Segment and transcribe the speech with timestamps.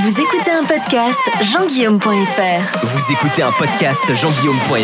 [0.00, 2.86] Vous écoutez un podcast jean-guillaume.fr.
[2.86, 4.76] Vous écoutez un podcast jean-guillaume.fr.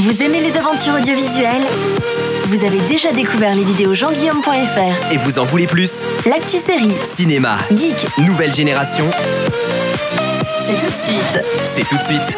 [0.00, 1.62] Vous aimez les aventures audiovisuelles?
[2.46, 5.12] Vous avez déjà découvert les vidéos jean-guillaume.fr.
[5.12, 6.02] Et vous en voulez plus?
[6.26, 9.08] L'actu série, Cinéma, geek, nouvelle génération,
[10.66, 11.44] c'est tout de suite.
[11.74, 12.36] c'est tout de suite.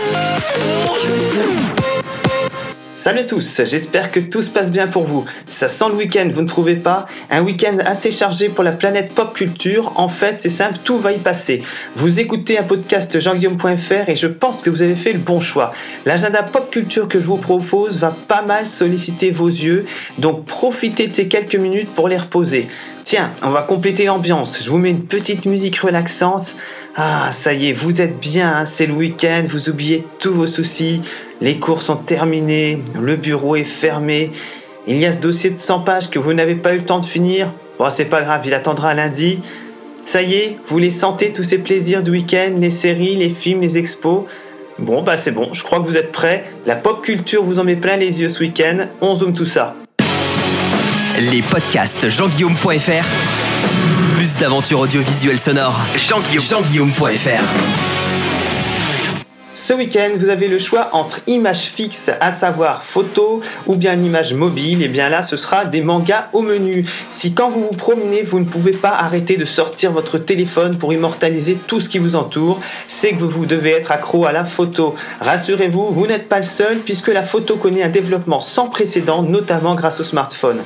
[3.06, 5.24] Salut à tous, j'espère que tout se passe bien pour vous.
[5.46, 7.06] Ça sent le week-end, vous ne trouvez pas?
[7.30, 9.92] Un week-end assez chargé pour la planète pop culture.
[9.94, 11.62] En fait, c'est simple, tout va y passer.
[11.94, 15.72] Vous écoutez un podcast jean-guillaume.fr et je pense que vous avez fait le bon choix.
[16.04, 19.86] L'agenda pop culture que je vous propose va pas mal solliciter vos yeux,
[20.18, 22.66] donc profitez de ces quelques minutes pour les reposer.
[23.04, 24.64] Tiens, on va compléter l'ambiance.
[24.64, 26.56] Je vous mets une petite musique relaxante.
[26.96, 30.48] Ah, ça y est, vous êtes bien, hein, c'est le week-end, vous oubliez tous vos
[30.48, 31.02] soucis,
[31.40, 34.30] les cours sont terminés, le bureau est fermé,
[34.86, 37.00] il y a ce dossier de 100 pages que vous n'avez pas eu le temps
[37.00, 37.48] de finir.
[37.78, 39.40] Bon, c'est pas grave, il attendra lundi.
[40.04, 43.60] Ça y est, vous les sentez tous ces plaisirs du week-end, les séries, les films,
[43.60, 44.24] les expos
[44.78, 46.44] Bon, bah c'est bon, je crois que vous êtes prêts.
[46.66, 48.86] La pop culture vous en met plein les yeux ce week-end.
[49.00, 49.74] On zoome tout ça.
[51.18, 53.06] Les podcasts jean-guillaume.fr.
[54.16, 55.80] Plus d'aventures audiovisuelles sonores.
[55.96, 56.44] Jean-Guillaume.
[56.44, 57.95] Jean-guillaume.fr.
[59.66, 64.32] Ce week-end, vous avez le choix entre images fixes, à savoir photo, ou bien image
[64.32, 64.80] mobile.
[64.80, 66.88] Et bien là, ce sera des mangas au menu.
[67.10, 70.92] Si quand vous vous promenez, vous ne pouvez pas arrêter de sortir votre téléphone pour
[70.92, 74.94] immortaliser tout ce qui vous entoure, c'est que vous devez être accro à la photo.
[75.20, 79.74] Rassurez-vous, vous n'êtes pas le seul puisque la photo connaît un développement sans précédent, notamment
[79.74, 80.60] grâce au smartphone.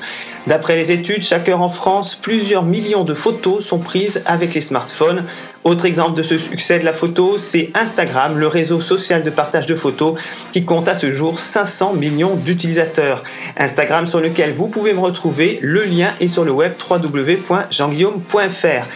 [0.46, 4.62] D'après les études, chaque heure en France, plusieurs millions de photos sont prises avec les
[4.62, 5.24] smartphones.
[5.64, 9.66] Autre exemple de ce succès de la photo, c'est Instagram, le réseau social de partage
[9.66, 10.14] de photos,
[10.52, 13.22] qui compte à ce jour 500 millions d'utilisateurs.
[13.58, 18.86] Instagram sur lequel vous pouvez me retrouver, le lien est sur le web www.jeanguillaume.fr.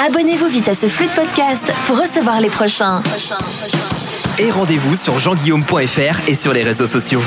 [0.06, 3.02] Abonnez-vous vite à ce flux de podcast pour recevoir les prochains.
[4.40, 7.22] Et rendez-vous sur jean-guillaume.fr et sur les réseaux sociaux.